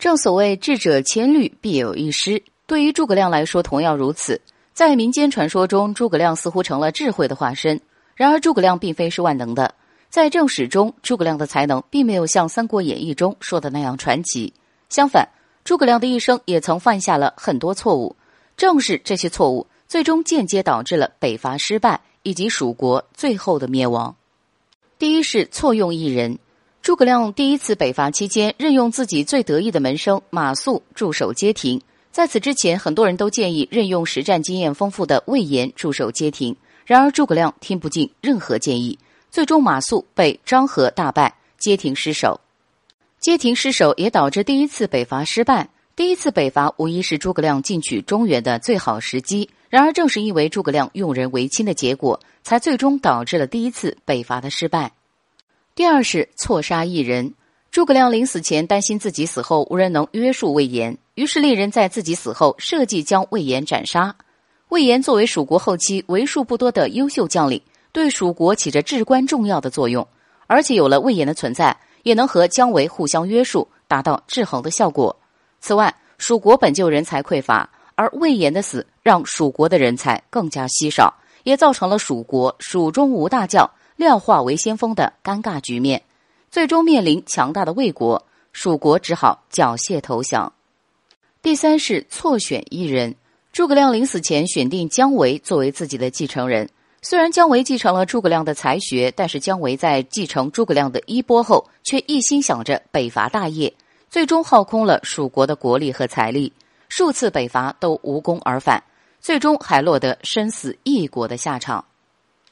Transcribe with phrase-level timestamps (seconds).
[0.00, 2.42] 正所谓智者千虑，必有一失。
[2.66, 4.40] 对于诸葛亮来说，同样如此。
[4.72, 7.78] 在民间传说中，诸葛亮似乎成了智慧的化身。
[8.14, 9.74] 然而，诸葛亮并非是万能的。
[10.08, 14.54] 在正史中，诸葛亮的才能并没有像《三国演义》中说的那样传奇。
[14.88, 15.28] 相反，
[15.64, 18.16] 诸葛亮的一生也曾犯下了很多错误。
[18.56, 24.16] 正是这些错误，最终间接导致了北伐失败以及蜀国最后的灭亡。
[24.98, 26.38] 第一是错用一人。
[26.82, 31.78] 诸葛亮第一次北伐期间，任用自己最得意的门生马谡驻守街亭。
[32.10, 36.56] 在此之前，很多人都建议任用实战经验丰富的魏延驻守街亭。
[36.86, 38.98] 然而，诸葛亮听不进任何建议，
[39.30, 42.40] 最终马谡被张合大败，街亭失守。
[43.20, 45.68] 街亭失守也导致第一次北伐失败。
[45.94, 49.50] 第一次北伐无疑是诸葛亮进取中原的最好时机。
[49.68, 54.92] 然而，正是因为诸葛亮用人唯亲的结果，才最终导致了第一次北伐的失败。
[55.80, 57.32] 第二是错杀一人。
[57.70, 64.14] 诸葛亮临死前担心自己死后无人能约束魏延，于是令人在自己死后设计将魏延斩杀。
[64.68, 70.06] 魏延作为蜀国后期为数不多的优秀将领，对蜀国起着至关重要的作用。
[70.46, 75.16] 而且有了魏延的存在，也能和姜维互相约束，达到制衡的效果。
[75.62, 83.66] 此外，蜀国本就人才匮乏，而魏延的死让蜀国的人才更加稀少，也造成了蜀国蜀中无大将。
[84.00, 86.02] 廖化为先锋的尴尬局面，
[86.50, 90.50] 最终面临强大的魏国，蜀国只好缴械投降。
[91.42, 93.14] 第三是错选一人，
[93.52, 96.66] 诸葛亮临死前选定姜维作为自己的继承人。
[97.02, 103.70] 虽然姜维继承了诸葛亮的才学，但是姜维在继承诸葛亮的衣钵后，却一心想着北伐大业，
[104.08, 106.50] 最终耗空了蜀国的国力和财力，
[106.88, 108.82] 数次北伐都无功而返，
[109.20, 111.84] 最终还落得身死异国的下场。